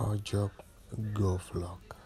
[0.00, 0.50] or job
[1.14, 1.99] Go Flock!